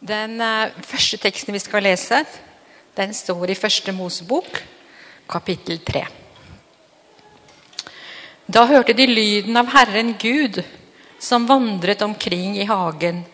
[0.00, 2.20] Den eh, første teksten vi skal lese,
[2.96, 4.58] den står i Første Mosebok,
[5.28, 6.02] kapittel 3.
[8.46, 10.60] Da hørte de lyden av Herren Gud,
[11.18, 13.24] som vandret omkring i hagen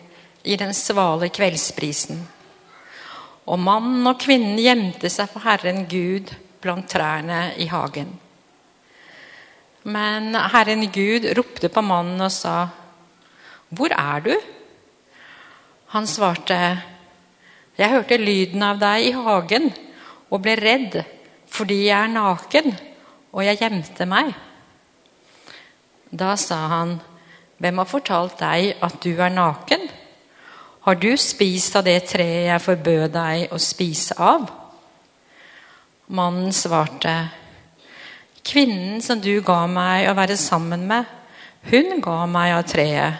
[0.43, 2.23] i den svale kveldsprisen.
[3.43, 6.31] Og mannen og kvinnen gjemte seg for Herren Gud
[6.63, 8.07] blant trærne i hagen.
[9.83, 12.69] Men Herren Gud ropte på mannen og sa,
[13.69, 14.62] 'Hvor er du?'
[15.93, 16.81] Han svarte,
[17.77, 19.67] 'Jeg hørte lyden av deg i hagen
[20.33, 21.03] og ble redd
[21.53, 22.73] fordi jeg er naken,
[23.29, 24.33] og jeg gjemte meg.'
[26.09, 26.95] Da sa han,
[27.59, 29.85] 'Hvem har fortalt deg at du er naken?'
[30.81, 34.49] 'Har du spist av det treet jeg forbød deg å spise av?'
[36.07, 37.29] Mannen svarte,
[38.43, 41.05] 'Kvinnen som du ga meg å være sammen med,
[41.69, 43.13] hun ga meg av treet,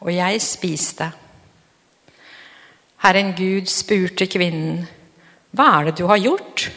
[0.00, 1.23] og jeg spiste.'
[3.04, 4.86] Herren Gud spurte kvinnen,
[5.52, 6.70] 'Hva er det du har gjort?'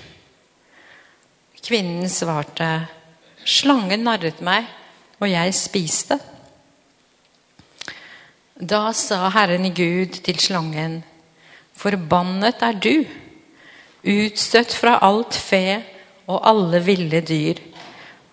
[1.63, 2.89] Kvinnen svarte,
[3.45, 4.67] 'Slangen narret meg,
[5.21, 6.19] og jeg spiste.'
[8.59, 11.03] Da sa Herren Gud til slangen,
[11.71, 13.05] 'Forbannet er du,
[14.03, 15.79] utstøtt fra alt fe
[16.27, 17.55] og alle ville dyr,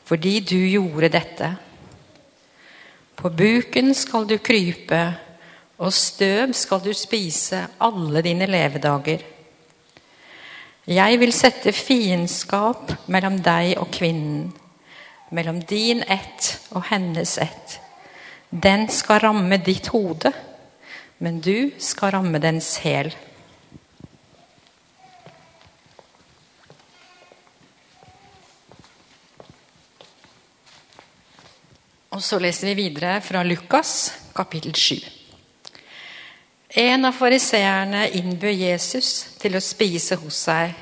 [0.02, 1.52] fordi du gjorde dette.'
[3.14, 5.14] På buken skal du krype
[5.78, 9.24] og støv skal du spise alle dine levedager.
[10.86, 14.52] Jeg vil sette fiendskap mellom deg og kvinnen,
[15.34, 17.78] mellom din ett og hennes ett.
[18.50, 20.30] Den skal ramme ditt hode,
[21.18, 23.10] men du skal ramme dens hæl.
[32.14, 35.13] Og så leser vi videre fra Lukas kapittel 7.
[36.74, 39.08] En av fariseerne innbød Jesus
[39.38, 40.72] til å spise hos seg.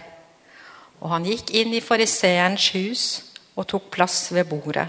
[1.05, 3.03] Og han gikk inn i fariseerens hus
[3.61, 4.87] og tok plass ved bordet.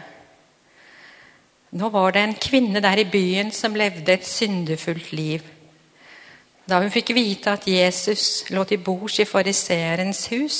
[1.76, 5.42] Nå var det en kvinne der i byen som levde et syndefullt liv.
[6.64, 10.60] Da hun fikk vite at Jesus lå til bords i fariseerens hus,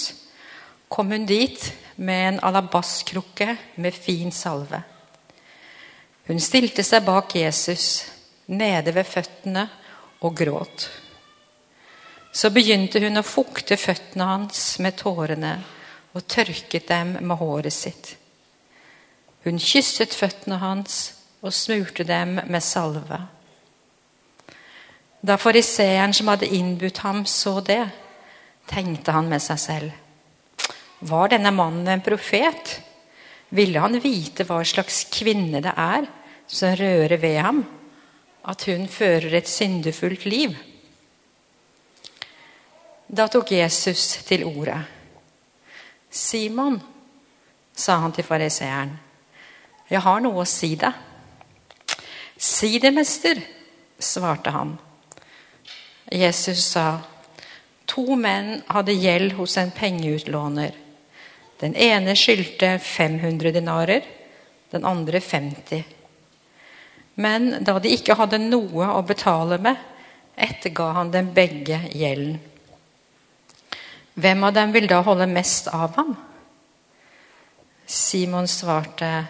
[0.92, 4.82] kom hun dit med en alabasskrukke med fin salve.
[6.28, 8.10] Hun stilte seg bak Jesus,
[8.48, 9.70] nede ved føttene
[10.24, 10.88] og gråt.
[12.34, 15.54] Så begynte hun å fukte føttene hans med tårene
[16.14, 18.16] og tørket dem med håret sitt.
[19.44, 21.02] Hun kysset føttene hans
[21.44, 23.20] og smurte dem med salve.
[25.24, 27.84] Da fariseeren som hadde innbudt ham, så det,
[28.68, 30.00] tenkte han med seg selv.
[31.04, 32.78] Var denne mannen en profet?
[33.54, 36.08] Ville han vite hva slags kvinne det er
[36.48, 37.64] som rører ved ham?
[38.44, 40.56] At hun fører et syndefullt liv.
[43.08, 44.84] Da tok Jesus til orde.
[46.12, 46.82] 'Simon',
[47.76, 49.00] sa han til fariseeren,
[49.90, 50.94] 'jeg har noe å si deg.'
[52.38, 53.42] 'Si det, mester',
[54.00, 54.78] svarte han.
[56.12, 57.00] Jesus sa,
[57.88, 60.84] 'To menn hadde gjeld hos en pengeutlåner.'
[61.60, 64.02] Den ene skyldte 500 dinarer,
[64.72, 65.84] den andre 50.
[67.16, 69.78] Men da de ikke hadde noe å betale med,
[70.34, 72.40] etterga han dem begge gjelden.
[74.14, 76.14] Hvem av dem vil da holde mest av ham?
[77.86, 79.26] Simon svarte,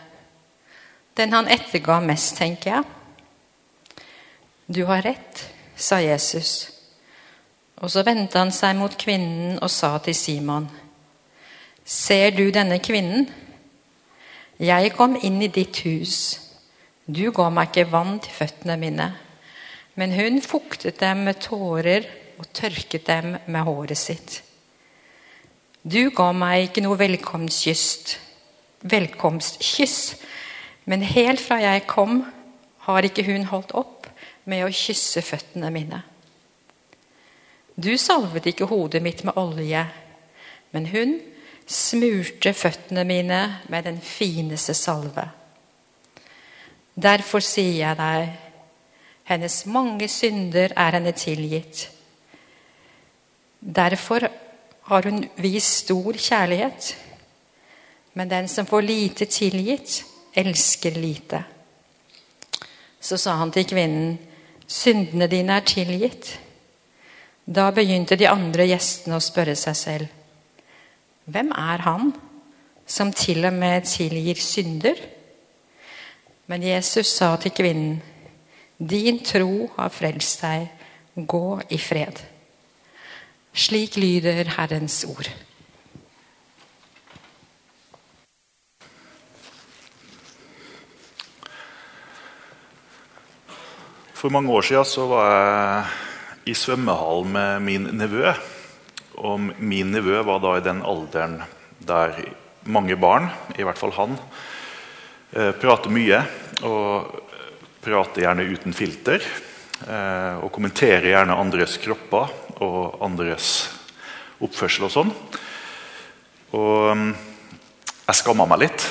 [1.17, 2.83] den han etterga mest, tenker jeg.
[4.67, 5.43] Du har rett,
[5.75, 6.69] sa Jesus.
[7.83, 10.69] Og så vendte han seg mot kvinnen og sa til Simon,
[11.83, 13.27] ser du denne kvinnen?
[14.59, 16.42] Jeg kom inn i ditt hus.
[17.05, 19.09] Du ga meg ikke vann til føttene mine,
[19.99, 22.07] men hun fuktet dem med tårer
[22.39, 24.37] og tørket dem med håret sitt.
[25.83, 28.15] Du ga meg ikke noe velkomstkyss,
[28.87, 29.97] velkomstkyss,
[30.87, 32.23] men helt fra jeg kom,
[32.87, 34.07] har ikke hun holdt opp
[34.47, 35.99] med å kysse føttene mine.
[37.75, 39.83] Du salvet ikke hodet mitt med olje,
[40.71, 41.17] men hun
[41.67, 45.33] smurte føttene mine med den fineste salve.
[46.95, 48.33] Derfor sier jeg deg,
[49.25, 51.87] hennes mange synder er henne tilgitt.
[53.59, 54.27] Derfor
[54.89, 56.95] har hun vist stor kjærlighet.
[58.13, 60.03] Men den som får lite tilgitt,
[60.35, 61.43] elsker lite.
[63.01, 64.19] Så sa han til kvinnen,
[64.67, 66.39] syndene dine er tilgitt.
[67.45, 70.07] Da begynte de andre gjestene å spørre seg selv.
[71.25, 72.13] Hvem er han
[72.87, 74.99] som til og med tilgir synder?
[76.47, 78.01] Men Jesus sa til kvinnen,
[78.79, 80.67] 'Din tro har frelst deg.
[81.15, 82.19] gå i fred.
[83.53, 85.29] Slik lyder Herrens ord.
[94.13, 95.85] For mange år siden var jeg
[96.45, 98.33] i svømmehallen med min nevø.
[99.21, 101.43] Og min nevø var da i den alderen
[101.79, 102.15] der
[102.65, 103.29] mange barn,
[103.59, 104.17] i hvert fall han,
[105.33, 106.21] prater mye.
[106.63, 107.23] Og
[107.83, 109.23] prater gjerne uten filter.
[109.83, 112.31] Eh, og kommenterer gjerne andres kropper
[112.63, 113.49] og andres
[114.43, 115.13] oppførsel og sånn.
[116.53, 117.09] Og mm,
[118.07, 118.85] jeg skamma meg litt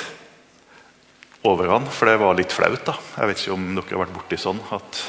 [1.47, 2.83] over han, for det var litt flaut.
[2.85, 2.95] da.
[3.17, 5.01] Jeg vet ikke om dere har vært borti sånn at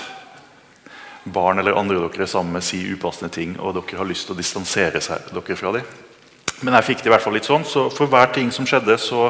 [1.24, 4.36] barn eller andre dere er sammen med sier upassende ting, og dere har lyst til
[4.36, 5.92] å distansere seg dere fra dem.
[6.64, 8.96] Men jeg fikk det i hvert fall litt sånn, så for hver ting som skjedde,
[9.00, 9.28] så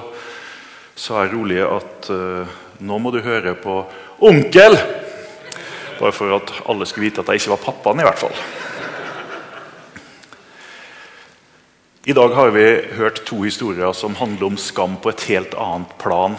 [0.97, 2.55] sa jeg rolig at uh,
[2.85, 3.83] nå må du høre på
[4.25, 4.79] onkel!
[5.99, 8.35] Bare for at alle skulle vite at jeg ikke var pappaen, i hvert fall.
[12.05, 12.67] I dag har vi
[12.99, 16.35] hørt to historier som handler om skam på et helt annet plan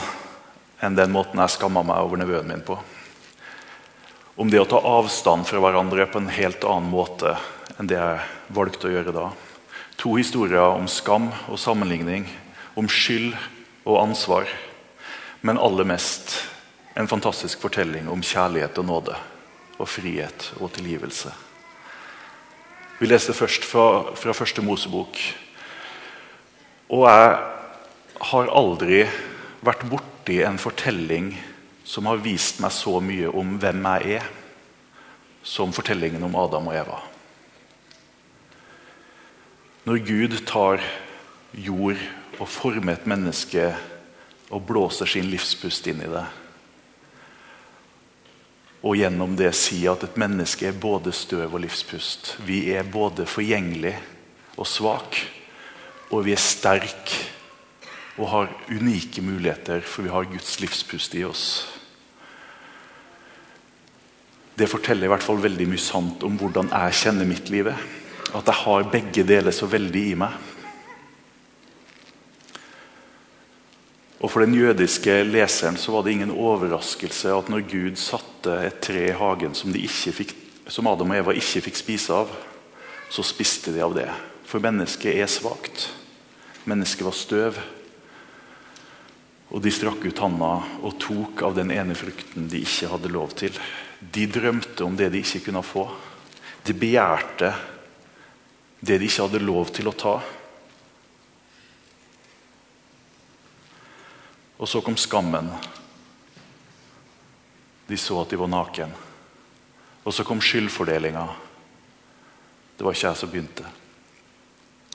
[0.84, 2.78] enn den måten jeg skamma meg over nevøen min på
[4.36, 7.38] om det å ta avstand fra hverandre på en helt annen måte
[7.80, 9.30] enn det jeg valgte å gjøre da.
[10.04, 12.28] To historier om skam og sammenligning,
[12.76, 13.32] om skyld
[13.86, 14.50] og ansvar.
[15.46, 16.36] Men aller mest
[16.96, 19.16] en fantastisk fortelling om kjærlighet og nåde.
[19.78, 21.34] Og frihet og tilgivelse.
[23.00, 25.20] Vi leste først fra, fra første Mosebok.
[26.90, 27.34] Og jeg
[28.32, 29.02] har aldri
[29.66, 31.34] vært borti en fortelling
[31.86, 34.30] som har vist meg så mye om hvem jeg er,
[35.46, 37.02] som fortellingen om Adam og Eva.
[39.86, 40.82] Når Gud tar
[41.54, 42.00] jord
[42.40, 43.70] og forme et menneske
[44.54, 46.26] og blåser sin livspust inn i det,
[48.86, 52.36] og gjennom det sier at et menneske er både støv og livspust.
[52.46, 53.96] Vi er både forgjengelig
[54.62, 55.18] og svak,
[56.14, 57.16] og vi er sterk
[58.16, 61.48] og har unike muligheter, for vi har Guds livspust i oss.
[64.56, 67.68] Det forteller i hvert fall veldig mye sant om hvordan jeg kjenner mitt liv.
[68.38, 70.38] At jeg har begge deler så veldig i meg.
[74.26, 78.80] Og For den jødiske leseren så var det ingen overraskelse at når Gud satte et
[78.82, 80.32] tre i hagen som, fikk,
[80.66, 82.32] som Adam og Eva ikke fikk spise av,
[83.14, 84.08] så spiste de av det.
[84.50, 85.92] For mennesket er svakt.
[86.66, 87.60] Mennesket var støv.
[89.54, 93.36] Og de strakk ut handa og tok av den ene frukten de ikke hadde lov
[93.38, 93.54] til.
[94.02, 95.86] De drømte om det de ikke kunne få.
[96.66, 97.54] De begjærte
[98.82, 100.18] det de ikke hadde lov til å ta.
[104.58, 105.50] Og så kom skammen.
[107.88, 108.94] De så at de var naken.
[110.04, 111.28] Og så kom skyldfordelinga.
[112.78, 113.66] Det var ikke jeg som begynte.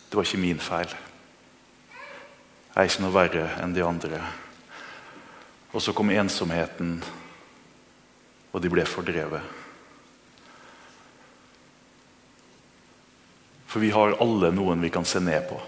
[0.08, 0.90] Det var ikke min feil.
[2.70, 4.20] Jeg er ikke noe verre enn de andre.
[5.72, 7.00] Og så kom ensomheten
[8.50, 9.58] og de ble fordrevet.
[13.70, 15.60] For vi har alle noen vi kan se ned på.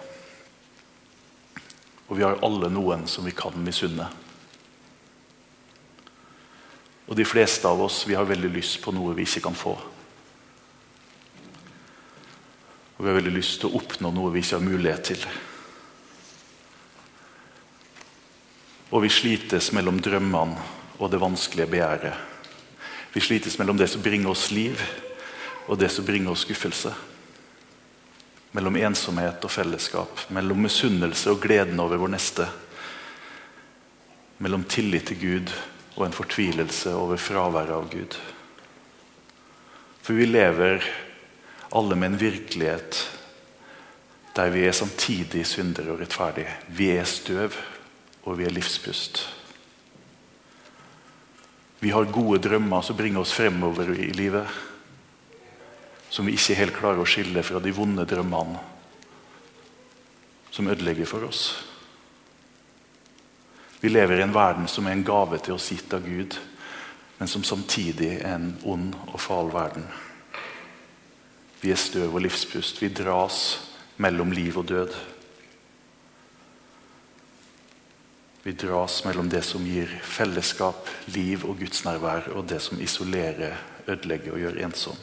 [2.12, 4.04] Og vi har alle noen som vi kan misunne.
[7.08, 9.72] Og de fleste av oss vi har veldig lyst på noe vi ikke kan få.
[12.92, 15.24] Og vi har veldig lyst til å oppnå noe vi ikke har mulighet til.
[18.92, 20.60] Og vi slites mellom drømmene
[20.98, 22.28] og det vanskelige begjæret.
[23.16, 24.84] Vi slites mellom det som bringer oss liv,
[25.64, 26.92] og det som bringer oss skuffelse.
[28.52, 32.48] Mellom ensomhet og fellesskap, mellom misunnelse og gleden over vår neste.
[34.44, 35.54] Mellom tillit til Gud
[35.96, 38.18] og en fortvilelse over fraværet av Gud.
[40.02, 40.84] For vi lever
[41.72, 43.02] alle med en virkelighet
[44.32, 46.52] der vi er samtidig syndere og rettferdige.
[46.68, 47.52] Vi er støv,
[48.24, 49.26] og vi er livspust.
[51.80, 54.48] Vi har gode drømmer som bringer oss fremover i livet.
[56.12, 58.60] Som vi ikke helt klarer å skille fra de vonde drømmene
[60.52, 61.64] som ødelegger for oss.
[63.80, 66.36] Vi lever i en verden som er en gave til oss gitt av Gud,
[67.16, 69.86] men som samtidig er en ond og fal verden.
[71.62, 72.82] Vi er støv og livspust.
[72.82, 73.38] Vi dras
[73.96, 74.94] mellom liv og død.
[78.42, 84.34] Vi dras mellom det som gir fellesskap, liv og gudsnærvær, og det som isolerer, ødelegger
[84.34, 84.98] og gjør ensom.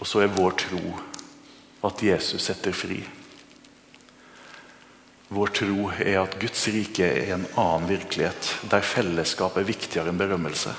[0.00, 0.82] Og så er vår tro
[1.84, 2.98] at Jesus setter fri.
[5.30, 10.18] Vår tro er at Guds rike er en annen virkelighet, der fellesskap er viktigere enn
[10.18, 10.72] berømmelse.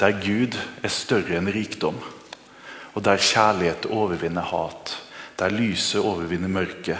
[0.00, 1.98] Der Gud er større enn rikdom,
[2.94, 4.94] og der kjærlighet overvinner hat.
[5.38, 6.98] Der lyset overvinner mørket.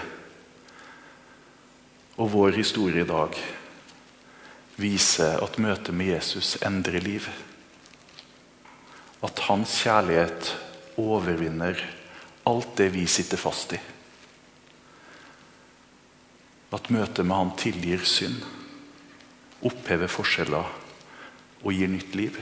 [2.18, 3.38] Og vår historie i dag
[4.76, 7.28] viser at møtet med Jesus endrer liv.
[9.22, 10.52] At hans kjærlighet
[11.00, 11.78] overvinner
[12.48, 13.80] alt det vi sitter fast i.
[16.72, 18.40] At møtet med han tilgir synd,
[19.62, 20.70] opphever forskjeller
[21.62, 22.38] og gir nytt liv.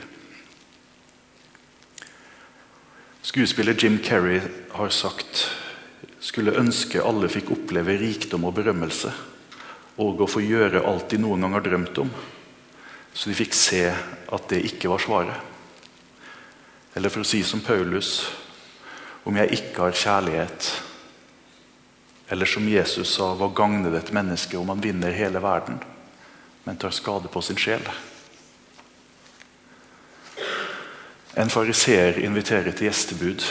[3.26, 4.40] Skuespiller Jim Kerry
[4.72, 5.44] har sagt
[6.20, 9.12] skulle ønske alle fikk oppleve rikdom og berømmelse,
[10.00, 12.10] og å få gjøre alt de noen gang har drømt om,
[13.12, 15.49] så de fikk se at det ikke var svaret.
[16.94, 18.24] Eller for å si som Paulus
[19.28, 20.70] om jeg ikke har kjærlighet,
[22.30, 25.80] eller som Jesus sa, hva gagner det et menneske om han vinner hele verden,
[26.64, 27.84] men tar skade på sin sjel?
[31.38, 33.44] En fariseer inviterer til gjestebud,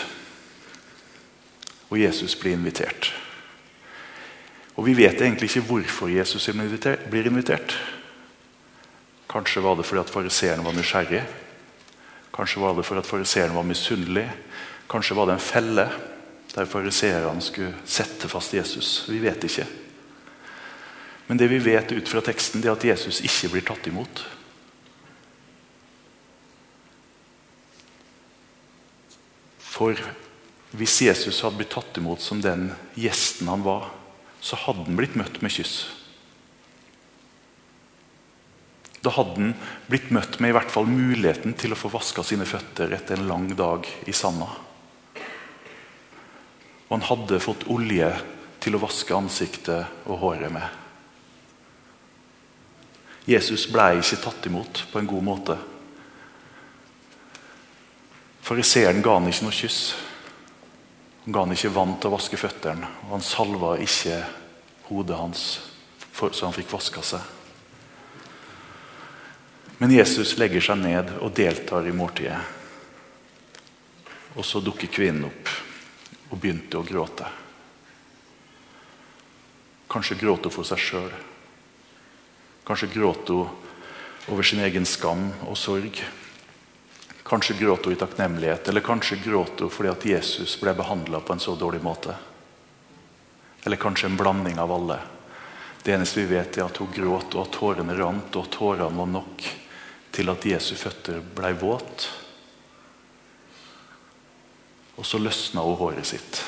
[1.90, 3.12] og Jesus blir invitert.
[4.80, 6.50] Og Vi vet egentlig ikke hvorfor Jesus
[7.12, 7.76] blir invitert.
[9.30, 11.24] Kanskje var det fordi at fariseeren var nysgjerrig.
[12.36, 14.28] Kanskje var det for at fariseeren var misunnelig.
[14.90, 15.90] Kanskje var det en felle
[16.54, 19.06] der fariseerne skulle sette fast Jesus.
[19.10, 19.68] Vi vet ikke.
[21.30, 24.24] Men det vi vet ut fra teksten, det er at Jesus ikke blir tatt imot.
[29.62, 30.00] For
[30.74, 33.92] hvis Jesus hadde blitt tatt imot som den gjesten han var,
[34.42, 35.99] så hadde han blitt møtt med kyss.
[39.04, 39.54] Da hadde han
[39.88, 43.30] blitt møtt med i hvert fall muligheten til å få vaska sine føtter etter en
[43.30, 44.50] lang dag i sanda.
[46.90, 48.10] Og han hadde fått olje
[48.60, 50.68] til å vaske ansiktet og håret med.
[53.30, 55.58] Jesus ble ikke tatt imot på en god måte.
[58.44, 59.82] Fariseeren ga han ikke noe kyss.
[61.24, 64.24] Han ga han ikke vann til å vaske føttene, og han salva ikke
[64.90, 65.44] hodet hans
[66.20, 67.39] så han fikk vaska seg.
[69.80, 72.40] Men Jesus legger seg ned og deltar i måltidet.
[74.36, 75.52] Og så dukker kvinnen opp
[76.30, 77.28] og begynte å gråte.
[79.90, 81.14] Kanskje gråte for seg sjøl.
[82.68, 83.38] Kanskje gråte
[84.28, 86.02] over sin egen skam og sorg.
[87.24, 91.34] Kanskje gråte hun i takknemlighet, eller kanskje gråte hun fordi at Jesus ble behandla på
[91.34, 92.18] en så dårlig måte.
[93.64, 95.00] Eller kanskje en blanding av alle.
[95.84, 99.12] Det eneste vi vet, er at hun gråt, og at tårene rant, og tårene var
[99.16, 99.48] nok
[100.20, 102.10] til at Jesu føtter ble våt
[105.00, 106.42] og så løsna hun håret sitt.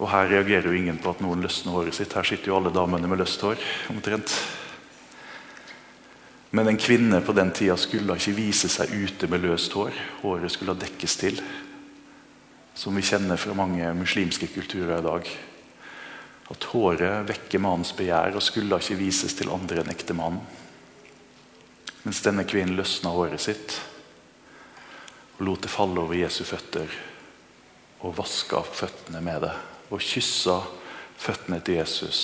[0.00, 2.12] Og Her reagerer jo ingen på at noen løsner håret sitt.
[2.16, 3.60] Her sitter jo alle damene med løst hår.
[3.92, 4.34] omtrent.
[6.52, 9.96] Men en kvinne på den tida skulle ikke vise seg ute med løst hår.
[10.22, 11.40] Håret skulle dekkes til.
[12.74, 15.30] Som vi kjenner fra mange muslimske kulturer i dag.
[16.50, 20.59] At håret vekker mannens begjær og skulle ikke vises til andre enn ektemannen.
[22.02, 23.76] Mens denne kvinnen løsna håret sitt
[25.40, 26.92] og lot det falle over Jesu føtter
[28.04, 29.52] og vaska føttene med det.
[29.88, 30.58] Og kyssa
[31.20, 32.20] føttene til Jesus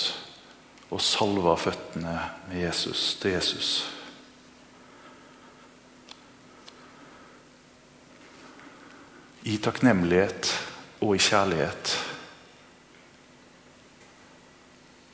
[0.87, 2.13] og salva føttene
[2.47, 3.71] med Jesus til Jesus.
[9.47, 10.51] I takknemlighet
[11.01, 11.95] og i kjærlighet.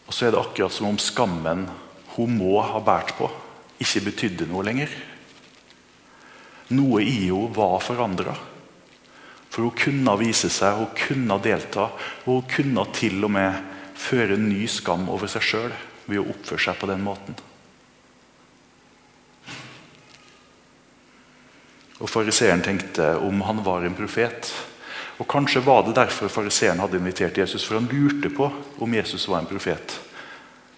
[0.07, 1.65] Og så er det akkurat som om skammen
[2.17, 3.29] hun må ha båret på,
[3.81, 4.91] ikke betydde noe lenger.
[6.73, 8.35] Noe i henne var forandra.
[9.53, 11.89] For hun kunne vise seg, hun kunne delta.
[12.25, 15.73] Og hun kunne til og med føre ny skam over seg sjøl
[16.07, 17.37] ved å oppføre seg på den måten.
[22.03, 24.49] Og Fariseeren tenkte om han var en profet.
[25.21, 28.49] Og Kanskje var det derfor fariseeren hadde invitert Jesus, for han lurte på
[28.81, 29.93] om Jesus var en profet.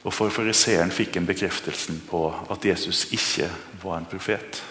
[0.05, 3.49] Og for Fariseeren fikk en bekreftelsen på at Jesus ikke
[3.81, 4.61] var en profet.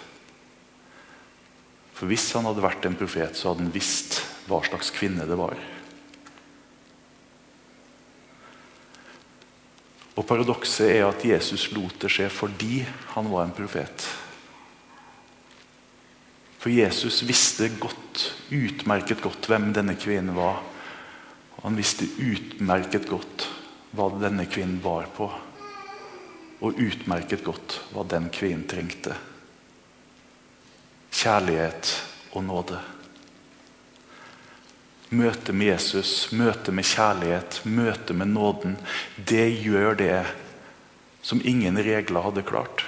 [1.95, 5.38] For hvis han hadde vært en profet, så hadde han visst hva slags kvinne det
[5.38, 5.59] var.
[10.14, 12.85] Og Paradokset er at Jesus lot det skje fordi
[13.17, 14.07] han var en profet.
[16.62, 20.62] For Jesus visste godt, utmerket godt hvem denne kvinnen var.
[21.64, 23.49] Han visste utmerket godt
[23.95, 25.31] hva denne kvinnen var på.
[26.65, 29.15] Og utmerket godt hva den kvinnen trengte
[31.15, 31.91] kjærlighet
[32.35, 32.81] og nåde.
[35.15, 38.75] Møte med Jesus, møte med kjærlighet, møte med nåden,
[39.17, 40.25] det gjør det
[41.25, 42.85] som ingen regler hadde klart.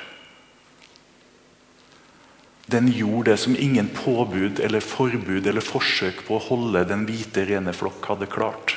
[2.67, 7.47] Den gjorde det som ingen påbud eller forbud eller forsøk på å holde den hvite,
[7.47, 8.76] rene flokk hadde klart.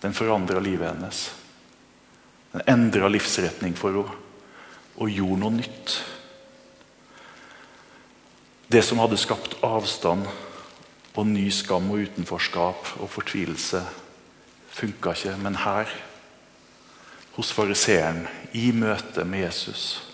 [0.00, 1.22] Den forandra livet hennes.
[2.52, 4.18] Den endra livsretning for henne
[5.00, 5.92] og gjorde noe nytt.
[8.70, 10.26] Det som hadde skapt avstand
[11.16, 13.80] og ny skam og utenforskap og fortvilelse,
[14.76, 15.32] funka ikke.
[15.40, 15.88] Men her,
[17.38, 20.10] hos fariseeren, i møte med Jesus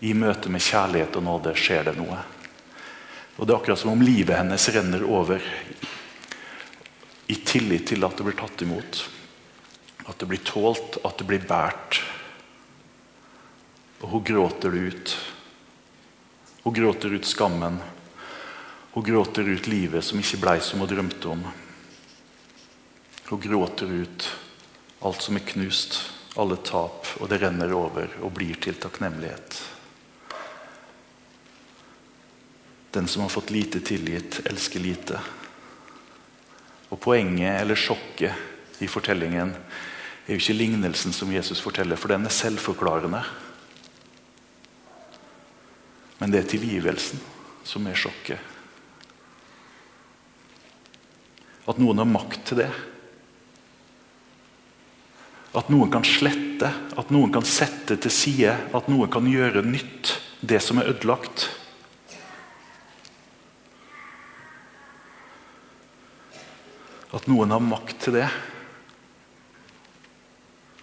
[0.00, 2.18] i møte med kjærlighet og nåde skjer det noe.
[3.36, 5.44] Og Det er akkurat som om livet hennes renner over
[7.30, 9.04] i tillit til at det blir tatt imot.
[10.10, 12.00] At det blir tålt, at det blir båret.
[14.00, 15.16] Og hun gråter det ut.
[16.64, 17.78] Hun gråter ut skammen.
[18.90, 21.44] Hun gråter ut livet som ikke blei som hun drømte om.
[23.30, 24.30] Hun gråter ut
[25.06, 26.00] alt som er knust,
[26.34, 29.60] alle tap, og det renner over og blir til takknemlighet.
[32.90, 35.20] Den som har fått lite tilgitt, elsker lite.
[36.90, 39.54] Og Poenget eller sjokket i fortellingen
[40.26, 43.22] er jo ikke lignelsen som Jesus forteller, for den er selvforklarende.
[46.20, 47.22] Men det er tilgivelsen
[47.66, 48.38] som er sjokket.
[51.70, 52.70] At noen har makt til det.
[55.56, 60.16] At noen kan slette, at noen kan sette til side, at noen kan gjøre nytt
[60.40, 61.48] det som er ødelagt.
[67.16, 68.28] At noen har makt til det.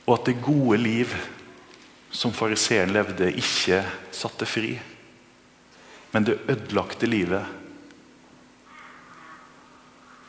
[0.07, 1.13] Og at det gode liv
[2.11, 3.81] som fariseeren levde, ikke
[4.15, 4.75] satte fri.
[6.11, 7.45] Men det ødelagte livet,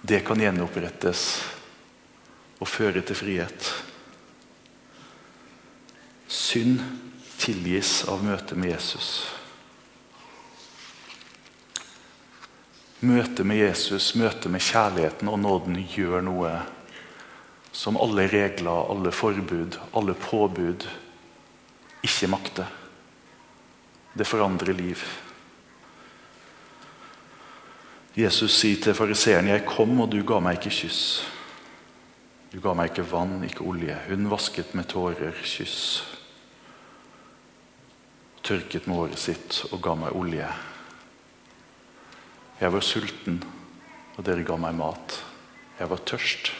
[0.03, 1.23] det kan gjenopprettes
[2.59, 3.71] og føre til frihet.
[6.29, 6.83] Synd
[7.39, 9.38] tilgis av møtet med Jesus.
[13.01, 16.51] Møtet med Jesus, møtet med kjærligheten og nåden gjør noe
[17.71, 20.89] som alle regler, alle forbud, alle påbud
[22.03, 22.67] ikke makter.
[24.19, 24.99] Det forandrer liv.
[28.19, 31.23] Jesus sier til fariseeren, 'Jeg kom, og du ga meg ikke kyss.'
[32.53, 36.03] 'Du ga meg ikke vann, ikke olje.' Hun vasket med tårer kyss.
[38.43, 40.49] Tørket med håret sitt og ga meg olje.
[42.59, 43.43] Jeg var sulten,
[44.17, 45.21] og dere ga meg mat.
[45.79, 46.51] Jeg var tørst,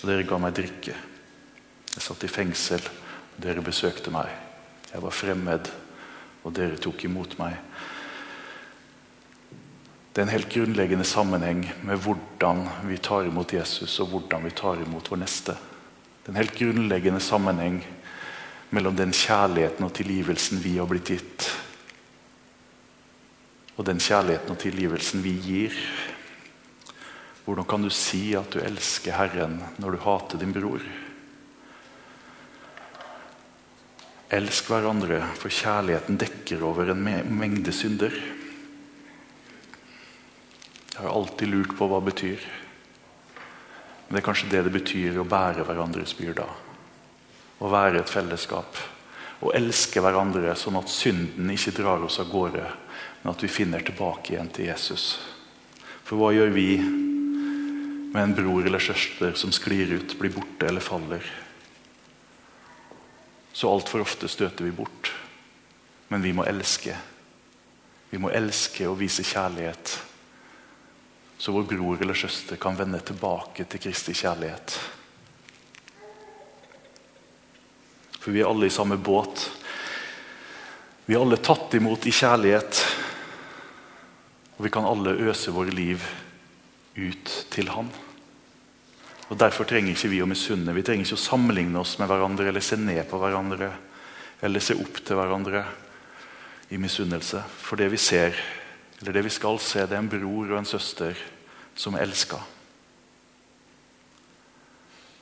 [0.00, 0.96] og dere ga meg drikke.
[1.94, 4.28] Jeg satt i fengsel, og dere besøkte meg.
[4.90, 5.70] Jeg var fremmed,
[6.44, 7.56] og dere tok imot meg.
[10.10, 14.50] Det er en helt grunnleggende sammenheng med hvordan vi tar imot Jesus og hvordan vi
[14.58, 15.54] tar imot vår neste.
[15.54, 17.78] Det er en helt grunnleggende sammenheng
[18.74, 21.46] mellom den kjærligheten og tilgivelsen vi har blitt gitt,
[23.80, 25.76] og den kjærligheten og tilgivelsen vi gir.
[27.46, 30.84] Hvordan kan du si at du elsker Herren når du hater din bror?
[34.36, 37.00] Elsk hverandre, for kjærligheten dekker over en
[37.40, 38.12] mengde synder.
[40.92, 42.44] Jeg har alltid lurt på hva det betyr.
[44.04, 46.52] Men det er kanskje det det betyr å bære hverandres byrder.
[47.64, 48.76] Å være et fellesskap.
[49.40, 52.68] Å elske hverandre sånn at synden ikke drar oss av gårde
[53.22, 55.18] men at vi finner tilbake igjen til Jesus.
[56.04, 56.68] For hva gjør vi
[58.10, 61.26] med en bror eller søster som sklir ut, blir borte eller faller?
[63.52, 65.12] Så altfor ofte støter vi bort.
[66.08, 66.96] Men vi må elske.
[68.10, 69.98] Vi må elske og vise kjærlighet.
[71.38, 74.74] Så vår bror eller søster kan vende tilbake til Kristi kjærlighet.
[78.20, 79.46] For vi er alle i samme båt.
[81.06, 82.82] Vi er alle tatt imot i kjærlighet.
[84.60, 86.02] Og vi kan alle øse våre liv
[86.92, 87.86] ut til Han.
[89.32, 90.74] Og Derfor trenger ikke vi å misunne.
[90.76, 93.70] Vi trenger ikke å sammenligne oss med hverandre eller se ned på hverandre
[94.44, 95.62] eller se opp til hverandre
[96.76, 97.40] i misunnelse.
[97.56, 98.36] For det vi ser,
[99.00, 101.16] eller det vi skal se, det er en bror og en søster
[101.72, 102.42] som er elska.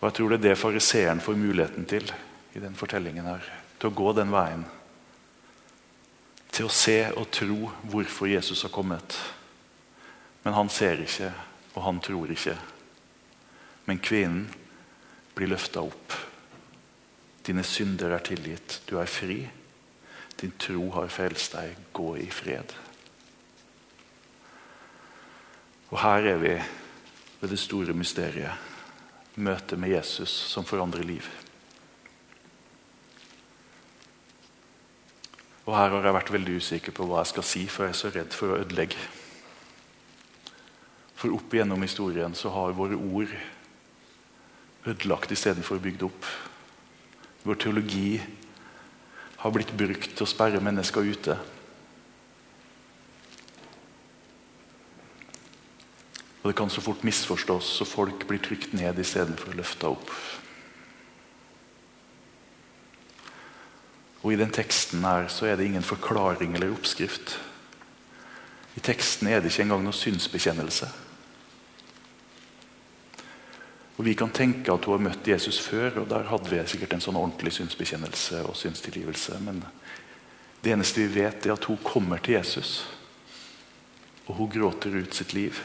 [0.01, 2.11] Og Jeg tror det er det fariseeren får muligheten til
[2.59, 3.47] i den fortellingen her.
[3.79, 4.67] Til å gå den veien
[6.59, 9.15] til å se og tro hvorfor Jesus har kommet.
[10.43, 11.31] Men han ser ikke,
[11.77, 12.57] og han tror ikke.
[13.87, 14.49] Men kvinnen
[15.39, 16.17] blir løfta opp.
[17.47, 18.81] Dine synder er tilgitt.
[18.91, 19.39] Du er fri.
[20.41, 21.79] Din tro har frelst deg.
[21.95, 22.75] Gå i fred.
[25.89, 26.57] Og her er vi
[27.39, 28.67] ved det store mysteriet.
[29.39, 31.31] Møtet med Jesus som forandrer liv.
[35.69, 37.99] Og her har jeg vært veldig usikker på hva jeg skal si, for jeg er
[37.99, 39.03] så redd for å ødelegge.
[41.19, 43.35] For opp igjennom historien så har våre ord
[44.89, 46.31] ødelagt istedenfor bygd opp.
[47.45, 48.17] Vår teologi
[49.43, 51.37] har blitt brukt til å sperre mennesker ute.
[56.41, 60.17] Og det kan så fort misforstås, så folk blir trykt ned istedenfor løfta opp.
[64.23, 67.39] Og I den teksten her så er det ingen forklaring eller oppskrift.
[68.77, 70.89] I teksten er det ikke engang noe synsbekjennelse.
[73.99, 76.93] Og Vi kan tenke at hun har møtt Jesus før, og der hadde vi sikkert
[76.95, 79.41] en sånn ordentlig synsbekjennelse og synstilgivelse.
[79.43, 79.65] Men
[80.63, 82.87] det eneste vi vet, er at hun kommer til Jesus,
[84.29, 85.59] og hun gråter ut sitt liv.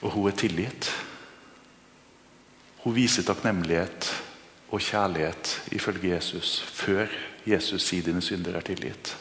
[0.00, 0.88] Og hun er tilgitt.
[2.82, 4.08] Hun viser takknemlighet
[4.72, 7.10] og kjærlighet ifølge Jesus før
[7.46, 9.12] Jesus sier dine synder er tilgitt.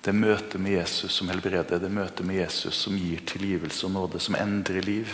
[0.00, 4.20] Det møtet med Jesus som helbreder, det møtet med Jesus som gir tilgivelse og nåde,
[4.20, 5.12] som endrer liv.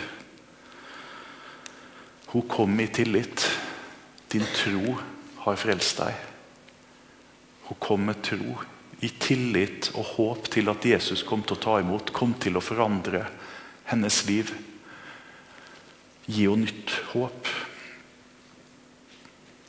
[2.31, 3.43] Hun kom i tillit.
[4.31, 4.95] Din tro
[5.43, 6.15] har frelst deg.
[7.67, 8.57] Hun kom med tro,
[9.03, 12.63] i tillit og håp til at Jesus kom til å ta imot, kom til å
[12.63, 13.25] forandre
[13.91, 14.53] hennes liv.
[16.27, 17.51] Gi henne nytt håp.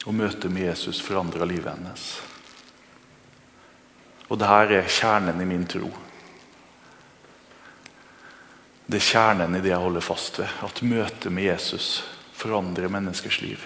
[0.06, 2.10] Og møtet med Jesus forandra livet hennes.
[4.28, 5.88] Og dette er kjernen i min tro.
[8.88, 10.52] Det er kjernen i det jeg holder fast ved.
[10.64, 11.88] At møtet med Jesus
[12.36, 13.64] forandrer menneskers liv.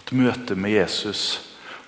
[0.00, 1.22] At møtet med Jesus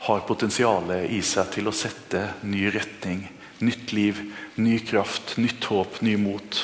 [0.06, 3.24] har potensialet i seg til å sette ny retning,
[3.58, 4.20] nytt liv,
[4.54, 6.60] ny kraft, nytt håp, ny mot.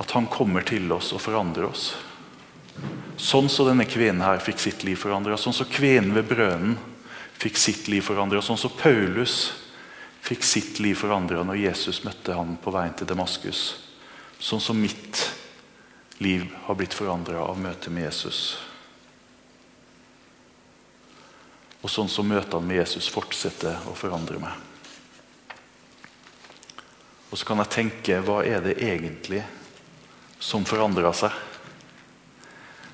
[0.00, 1.90] At han kommer til oss og forandrer oss.
[3.16, 5.38] Sånn som denne kvinnen her fikk sitt liv forandra.
[5.40, 6.76] Sånn som kvinnen ved brønnen
[7.40, 8.42] fikk sitt liv forandra.
[8.44, 9.54] Sånn som Paulus
[10.26, 13.64] fikk sitt liv forandra når Jesus møtte ham på veien til Damaskus.
[14.38, 15.22] Sånn som mitt
[16.18, 18.56] liv har blitt forandra av møtet med Jesus.
[21.80, 24.64] Og sånn som møtene med Jesus fortsetter å forandre meg.
[27.30, 29.42] Og så kan jeg tenke hva er det egentlig
[30.42, 31.32] som forandra seg?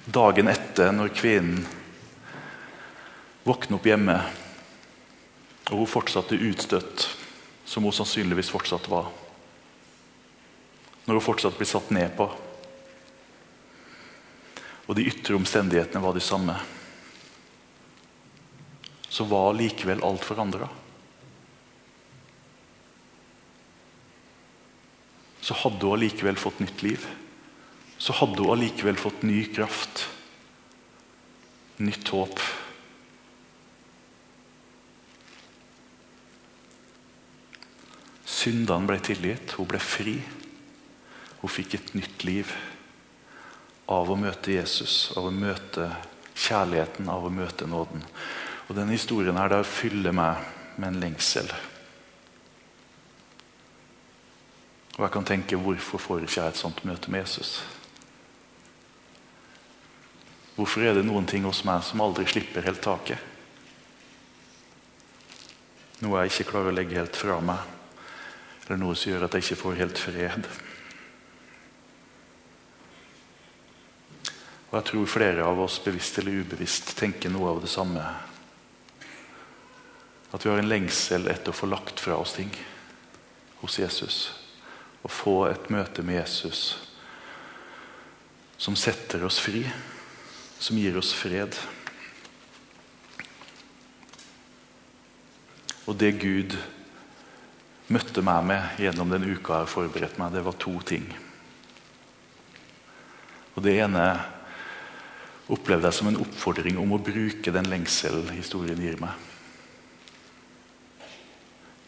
[0.05, 1.67] Dagen etter, når kvinnen
[3.43, 4.17] våkner opp hjemme,
[5.71, 7.07] og hun fortsatt er utstøtt,
[7.65, 9.09] som hun sannsynligvis fortsatt var.
[11.07, 12.29] Når hun fortsatt blir satt ned på.
[14.87, 16.55] Og de ytre omstendighetene var de samme.
[19.09, 20.69] Så var likevel alt forandra.
[25.43, 27.07] Så hadde hun allikevel fått nytt liv
[28.03, 30.09] så hadde hun allikevel fått ny kraft.
[31.77, 32.41] Nytt håp.
[38.27, 40.17] Syndene ble tilgitt, hun ble fri.
[41.45, 42.51] Hun fikk et nytt liv
[43.87, 45.87] av å møte Jesus, av å møte
[46.35, 48.03] kjærligheten, av å møte nåden.
[48.67, 50.43] Og Denne historien her, der fyller meg
[50.75, 51.47] med en lengsel.
[54.97, 57.55] Og jeg kan tenke hvorfor får ikke jeg et sånt møte med Jesus?
[60.57, 63.31] Hvorfor er det noen ting hos meg som aldri slipper helt taket?
[66.03, 67.63] Noe jeg ikke klarer å legge helt fra meg,
[68.67, 70.49] eller noe som gjør at jeg ikke får helt fred.
[74.73, 78.03] Og Jeg tror flere av oss, bevisst eller ubevisst, tenker noe av det samme.
[80.33, 82.51] At vi har en lengsel etter å få lagt fra oss ting
[83.61, 84.19] hos Jesus.
[85.05, 86.65] Å få et møte med Jesus
[88.63, 89.65] som setter oss fri
[90.63, 91.57] som gir oss fred.
[95.91, 96.55] Og det Gud
[97.91, 101.09] møtte meg med gjennom den uka jeg har forberedt meg, det var to ting.
[103.57, 104.05] Og Det ene
[105.53, 109.19] opplevde jeg som en oppfordring om å bruke den lengsel historien gir meg.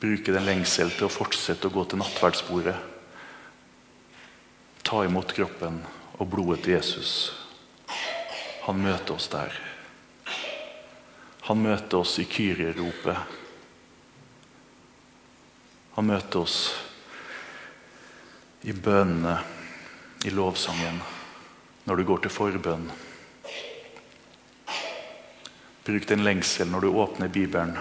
[0.03, 2.77] Bruke den lengsel til å fortsette å gå til nattverdsbordet.
[4.85, 5.79] Ta imot kroppen
[6.19, 7.44] og blodet til Jesus
[8.65, 9.57] han møter oss der.
[11.45, 13.17] Han møter oss i Kyrie-ropet.
[15.95, 16.59] Han møter oss
[18.65, 19.35] i bønnene,
[20.25, 21.03] i lovsangen,
[21.85, 22.87] når du går til forbønn.
[25.85, 27.77] Bruk den lengsel når du åpner Bibelen,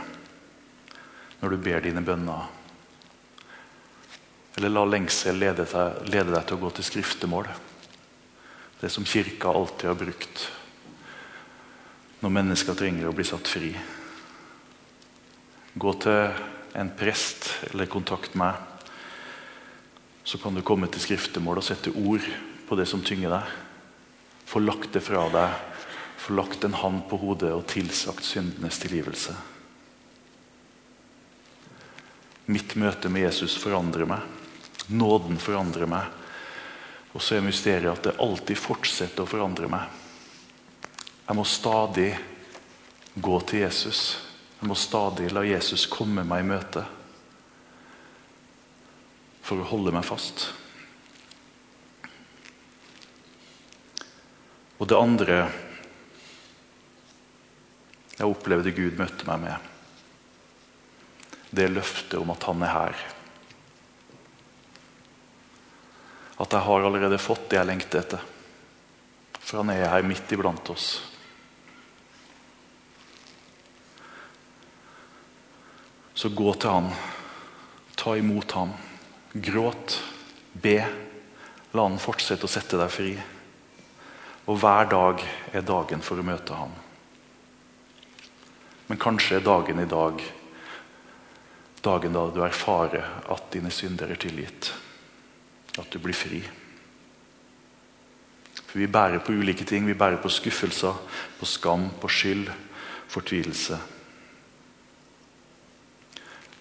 [1.40, 2.50] når du ber dine bønner.
[4.58, 7.48] Eller la lengsel lede deg, lede deg til å gå til skriftemål.
[8.84, 10.44] Det som Kirka alltid har brukt
[12.24, 13.74] når mennesker trenger å bli satt fri.
[15.76, 16.38] Gå til
[16.80, 18.56] en prest eller kontakt meg.
[20.24, 22.24] Så kan du komme til skriftemål og sette ord
[22.70, 23.50] på det som tynger deg.
[24.48, 25.58] Få lagt det fra deg,
[26.24, 29.36] få lagt en hand på hodet og tilsagt syndenes tilgivelse.
[32.48, 34.24] Mitt møte med Jesus forandrer meg.
[34.96, 36.08] Nåden forandrer meg.
[37.12, 40.03] Og så er mysteriet at det alltid fortsetter å forandre meg.
[41.24, 42.10] Jeg må stadig
[43.16, 44.18] gå til Jesus.
[44.60, 46.84] Jeg må stadig la Jesus komme meg i møte
[49.44, 50.50] for å holde meg fast.
[54.80, 55.38] Og det andre
[58.18, 59.70] jeg opplevde Gud møtte meg med,
[61.54, 63.08] det løftet om at han er her.
[66.44, 68.30] At jeg har allerede fått det jeg lengter etter.
[69.40, 71.13] For han er her midt iblant oss.
[76.24, 76.86] Så gå til han.
[78.00, 78.70] Ta imot ham.
[79.34, 79.98] Gråt.
[80.54, 80.78] Be.
[81.76, 83.10] La han fortsette å sette deg fri.
[84.48, 85.20] Og hver dag
[85.52, 86.72] er dagen for å møte ham.
[88.88, 90.24] Men kanskje er dagen i dag
[91.84, 94.72] dagen da du erfarer at dine synder er tilgitt.
[95.76, 96.40] At du blir fri.
[98.62, 99.84] For Vi bærer på ulike ting.
[99.84, 100.96] Vi bærer på skuffelser,
[101.40, 102.48] på skam, på skyld,
[103.12, 103.82] fortvilelse.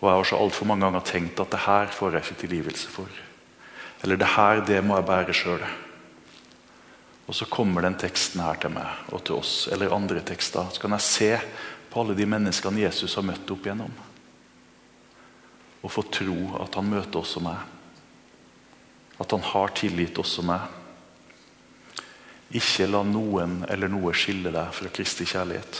[0.02, 2.90] Og Jeg har så altfor mange ganger tenkt at det her får jeg ikke tilgivelse
[2.90, 3.18] for.
[4.02, 5.62] Eller det her, det må jeg bære sjøl.
[7.30, 10.72] Og så kommer den teksten her til meg og til oss, eller andre tekster.
[10.74, 11.28] Så kan jeg se
[11.92, 13.94] på alle de menneskene Jesus har møtt opp igjennom.
[15.86, 17.62] Og få tro at han møter også meg.
[19.22, 20.66] At han har tilgitt også meg.
[22.58, 25.78] Ikke la noen eller noe skille deg fra Kristi kjærlighet.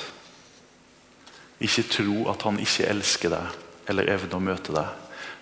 [1.67, 4.91] Ikke tro at han ikke elsker deg eller evne å møte deg.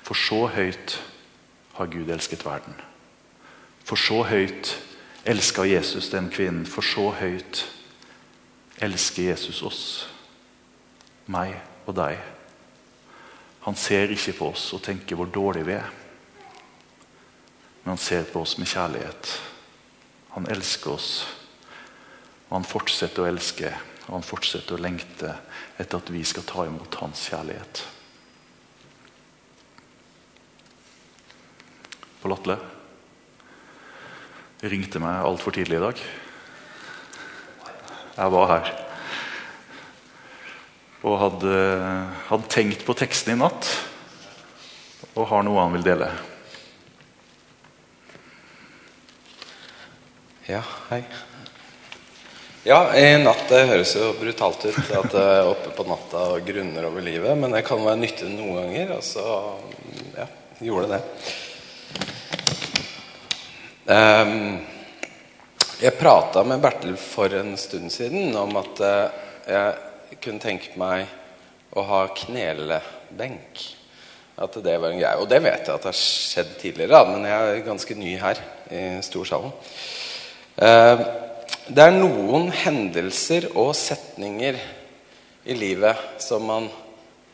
[0.07, 0.96] For så høyt
[1.76, 2.76] har Gud elsket verden.
[3.85, 4.74] For så høyt
[5.29, 6.66] elska Jesus den kvinnen.
[6.66, 7.64] For så høyt
[8.81, 9.83] elsker Jesus oss,
[11.29, 12.20] meg og deg.
[13.66, 15.90] Han ser ikke på oss og tenker hvor dårlige vi er.
[17.83, 19.37] Men han ser på oss med kjærlighet.
[20.37, 21.12] Han elsker oss.
[22.48, 23.70] Og han fortsetter å elske
[24.11, 25.31] og han fortsetter å lengte
[25.79, 27.83] etter at vi skal ta imot hans kjærlighet.
[32.20, 32.37] Pål
[34.61, 36.00] De ringte meg altfor tidlig i dag.
[38.16, 38.72] Jeg var her.
[41.00, 41.54] Og hadde,
[42.28, 43.70] hadde tenkt på teksten i natt.
[45.14, 46.11] Og har noe han vil dele.
[50.50, 51.02] Ja, hei.
[52.68, 56.44] Ja, i natt det høres jo brutalt ut at jeg er oppe på natta og
[56.44, 59.24] grunner over livet, men det kan være nyttig noen ganger, og så
[60.18, 60.26] ja,
[60.68, 61.00] gjorde det.
[61.00, 61.49] Um,
[65.81, 69.07] jeg prata med Bertil for en stund siden om at uh,
[69.48, 71.09] jeg kunne tenke meg
[71.74, 73.62] å ha knelebenk.
[74.40, 75.16] At det var en greie.
[75.20, 78.40] Og det vet jeg at det har skjedd tidligere, men jeg er ganske ny her
[78.70, 79.53] i storsalen.
[80.61, 81.03] Uh,
[81.70, 84.59] det er noen hendelser og setninger
[85.44, 86.68] i livet som man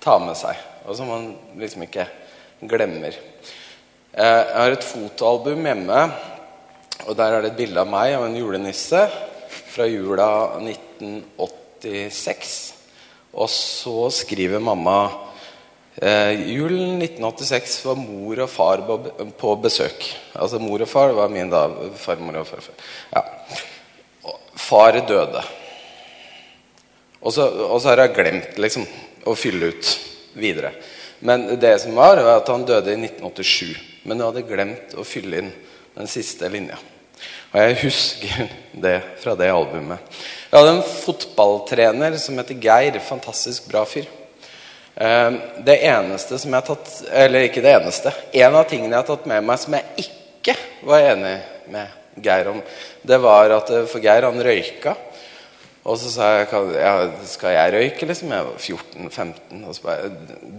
[0.03, 2.07] tar med seg, og som man liksom ikke
[2.69, 3.17] glemmer.
[4.17, 6.01] Eh, jeg har et fotoalbum hjemme,
[7.07, 9.03] og der er det et bilde av meg og en julenisse
[9.75, 10.31] fra jula
[10.65, 12.75] 1986.
[13.37, 14.99] Og så skriver mamma
[16.01, 18.79] eh, julen 1986 var mor og far
[19.37, 20.01] på besøk.
[20.33, 21.69] Altså mor og far var min da,
[22.01, 22.75] farmor og farfar.
[23.13, 23.23] Ja
[24.67, 25.43] far døde.
[27.21, 28.87] Og så, og så, har jeg glemt liksom,
[29.27, 29.93] å fylle ut
[30.39, 30.73] videre.
[31.27, 33.96] Men det som var, var at han døde i 1987.
[34.07, 35.51] Men du hadde glemt å fylle inn
[35.97, 36.79] den siste linja.
[37.53, 38.51] Og jeg husker
[38.85, 40.03] det fra det albumet.
[40.51, 42.99] Jeg hadde en fotballtrener som heter Geir.
[43.05, 44.09] Fantastisk bra fyr.
[44.95, 48.13] Eh, det eneste som jeg har tatt Eller ikke det eneste.
[48.33, 50.55] En av tingene jeg har tatt med meg som jeg ikke
[50.89, 51.35] var enig
[51.73, 52.63] med Geir om,
[53.05, 54.95] det var at eh, For Geir, han røyka.
[55.87, 56.95] Og så sa jeg ja,
[57.31, 58.33] skal jeg røyke, liksom?
[58.35, 59.65] Jeg var 14-15.
[59.69, 60.13] Og så bare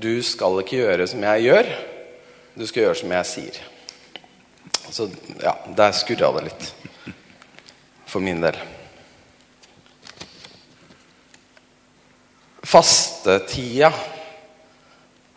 [0.06, 1.72] Du skal ikke gjøre som jeg gjør.
[2.58, 3.58] Du skal gjøre som jeg sier.
[4.90, 5.06] Så
[5.44, 6.70] ja, der skurra det litt.
[8.10, 8.58] For min del.
[12.68, 13.92] Fastetida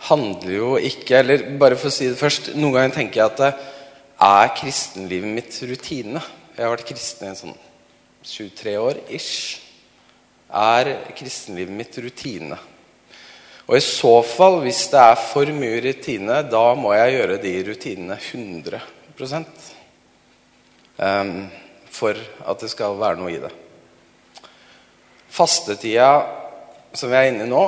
[0.08, 3.66] handler jo ikke Eller bare for å si det først Noen ganger tenker jeg at
[4.20, 6.20] er kristenlivet mitt rutine.
[6.56, 7.54] Jeg har vært kristen i sånn
[8.28, 9.60] 23 år ish.
[10.52, 12.58] Er kristenlivet mitt rutine?
[13.70, 17.52] Og i så fall, hvis det er for mye rutine, da må jeg gjøre de
[17.68, 18.80] rutinene 100
[20.98, 21.30] um,
[21.86, 23.52] for at det skal være noe i det.
[25.30, 26.10] Fastetida
[26.98, 27.62] som vi er inne i nå,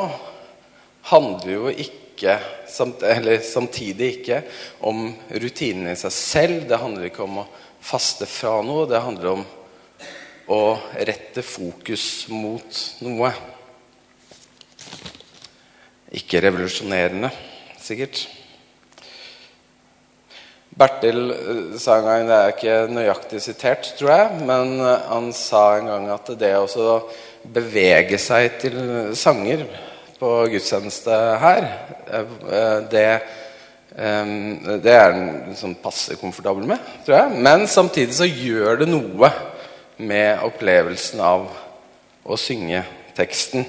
[1.13, 4.43] handler jo ikke eller samtidig ikke
[4.87, 6.67] om rutinene i seg selv.
[6.67, 7.49] Det handler ikke om å
[7.83, 8.91] faste fra noe.
[8.91, 9.47] Det handler om
[10.51, 10.63] å
[10.99, 13.33] rette fokus mot noe.
[16.13, 17.31] Ikke revolusjonerende,
[17.81, 18.27] sikkert.
[20.77, 25.31] Bertil eh, sa en gang, det er ikke nøyaktig sitert, tror jeg, men eh, han
[25.37, 26.97] sa en gang at det å
[27.53, 28.77] bevege seg til
[29.19, 29.67] sanger
[30.21, 31.69] på gudstjeneste her,
[32.09, 32.35] eh,
[32.93, 33.07] det,
[33.93, 37.41] det er han sånn passe komfortabel med, tror jeg.
[37.45, 39.29] Men samtidig så gjør det noe
[40.01, 41.51] med opplevelsen av
[42.25, 42.85] å synge
[43.19, 43.67] teksten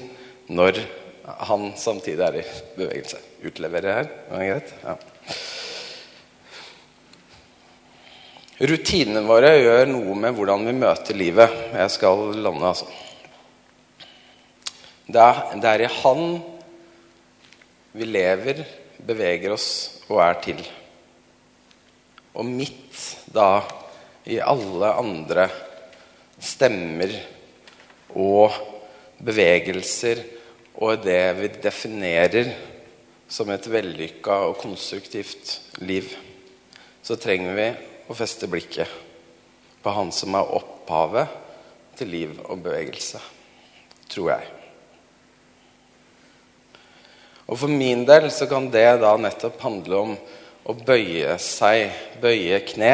[0.47, 0.79] når
[1.23, 3.19] han samtidig er i bevegelse.
[3.47, 4.09] Utleverer her.
[4.29, 4.73] Er det greit?
[4.83, 4.95] Ja.
[8.63, 11.55] Rutinene våre gjør noe med hvordan vi møter livet.
[11.73, 12.87] Jeg skal lande, altså.
[15.03, 16.21] Det er, det er, i Han
[17.93, 18.61] vi lever,
[19.03, 19.67] beveger oss
[20.07, 20.61] og er til.
[22.33, 23.01] Og midt
[23.33, 23.63] da
[24.25, 25.47] i alle andre
[26.43, 27.11] stemmer
[28.15, 28.55] og
[29.23, 30.23] bevegelser
[30.81, 32.53] og det vi definerer
[33.29, 36.09] som et vellykka og konstruktivt liv,
[37.03, 37.69] så trenger vi
[38.09, 38.89] å feste blikket
[39.83, 41.39] på han som er opphavet
[41.99, 43.21] til liv og bevegelse.
[44.09, 44.49] Tror jeg.
[47.47, 50.13] Og For min del så kan det da nettopp handle om
[50.63, 51.91] å bøye seg,
[52.23, 52.93] bøye kne.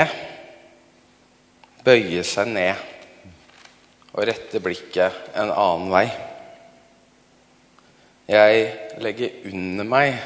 [1.86, 2.88] Bøye seg ned
[4.10, 6.08] og rette blikket en annen vei.
[8.30, 8.66] Jeg
[9.02, 10.20] legger under meg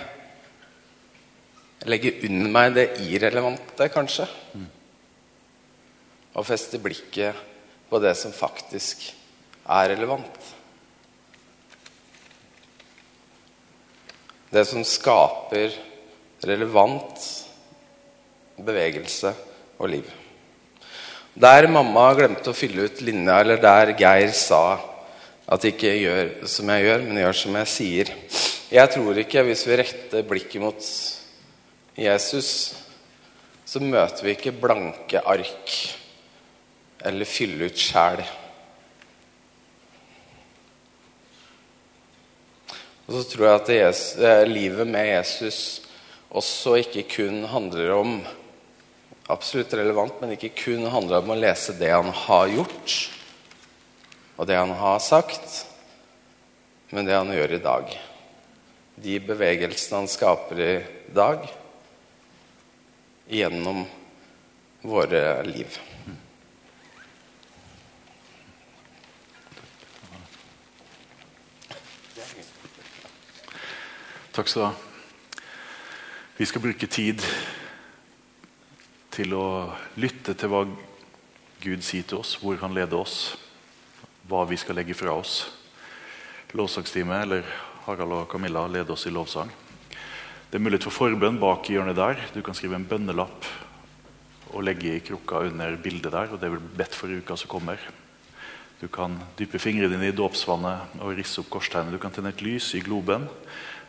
[1.83, 4.25] Jeg under meg det irrelevante, kanskje.
[6.33, 7.35] Og fester blikket
[7.89, 9.03] på det som faktisk
[9.67, 10.39] er relevant.
[14.53, 15.75] Det som skaper
[16.47, 17.27] relevant
[18.63, 19.33] bevegelse
[19.79, 20.07] og liv.
[21.33, 24.92] Der mamma glemte å fylle ut linja, eller der Geir sa
[25.43, 28.13] at jeg ikke gjør som jeg gjør, men gjør som jeg sier.
[28.73, 30.87] Jeg tror ikke hvis vi retter blikket mot
[31.99, 32.49] Jesus,
[33.65, 35.75] så møter vi ikke blanke ark
[37.03, 38.23] eller fylle ut sjæl.
[43.03, 45.57] Og så tror jeg at eh, livet med Jesus
[46.33, 48.15] også ikke kun handler om
[49.31, 52.95] Absolutt relevant, men ikke kun handler om å lese det han har gjort
[54.43, 55.61] og det han har sagt,
[56.91, 57.91] men det han gjør i dag.
[58.99, 60.73] De bevegelsene han skaper i
[61.15, 61.45] dag
[63.31, 63.85] gjennom
[64.83, 65.77] våre liv.
[74.35, 74.73] Takk skal du ha.
[76.35, 77.23] Vi skal bruke tid
[79.15, 79.47] til å
[79.95, 80.65] lytte til hva
[81.63, 83.37] Gud sier til oss, hvor han leder oss
[84.29, 85.41] hva vi skal legge fra oss.
[86.53, 87.47] Lovsangstime, eller
[87.87, 89.49] Harald og Camilla leder oss i lovsang.
[90.49, 92.19] Det er mulighet for forbønn bak i hjørnet der.
[92.35, 93.47] Du kan skrive en bønnelapp
[94.53, 96.29] og legge i krukka under bildet der.
[96.31, 97.81] og Det blir bli bedt for uka som kommer.
[98.79, 101.95] Du kan dyppe fingrene dine i dåpsvannet og risse opp korstegnet.
[101.95, 103.25] Du kan tenne et lys i globen,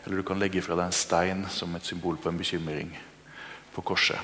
[0.05, 2.95] eller du kan legge fra deg en stein som et symbol på en bekymring
[3.75, 4.19] på korset.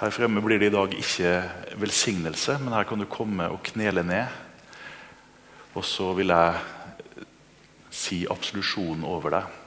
[0.00, 1.32] Her fremme blir det i dag ikke
[1.78, 4.51] velsignelse, men her kan du komme og knele ned
[5.74, 6.60] og så vil jeg
[7.92, 9.58] si absolusjonen over deg.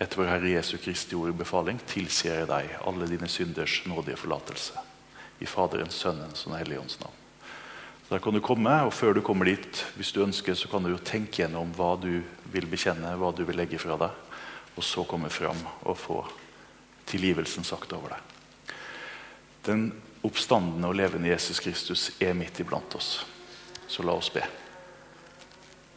[0.00, 4.80] Etter vår Herre Jesu Kristi ord befaling tilsier jeg deg alle dine synders nådige forlatelse.
[5.42, 7.18] I Faderens, Sønnens og Den hellige ånds navn.
[8.08, 10.90] Der kan du komme, og Før du kommer dit, hvis du ønsker, så kan du
[10.90, 12.22] jo tenke gjennom hva du
[12.52, 14.10] vil bekjenne, hva du vil legge fra deg.
[14.76, 16.18] Og så komme fram og få
[17.06, 18.76] tilgivelsen sagt over deg.
[19.64, 19.92] Den
[20.22, 23.24] oppstandende og levende Jesus Kristus er midt iblant oss.
[23.88, 24.44] Så la oss be.